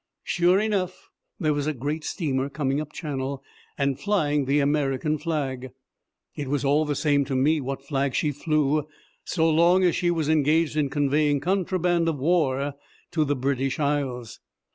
Sure 0.23 0.59
enough, 0.59 1.11
there 1.39 1.53
was 1.53 1.67
a 1.67 1.75
great 1.75 2.03
steamer 2.03 2.49
coming 2.49 2.81
up 2.81 2.91
Channel 2.91 3.43
and 3.77 3.99
flying 3.99 4.45
the 4.45 4.59
American 4.59 5.19
flag. 5.19 5.69
It 6.35 6.47
was 6.47 6.65
all 6.65 6.85
the 6.85 6.95
same 6.95 7.23
to 7.25 7.35
me 7.35 7.61
what 7.61 7.85
flag 7.85 8.15
she 8.15 8.31
flew 8.31 8.87
so 9.25 9.47
long 9.47 9.83
as 9.83 9.95
she 9.95 10.09
was 10.09 10.27
engaged 10.27 10.75
in 10.75 10.89
conveying 10.89 11.39
contraband 11.39 12.09
of 12.09 12.17
war 12.17 12.73
to 13.11 13.23
the 13.23 13.35
British 13.35 13.79
Isles. 13.79 14.39